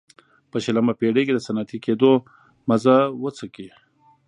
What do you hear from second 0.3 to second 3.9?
په شلمه پېړۍ کې د صنعتي کېدو مزه وڅکي.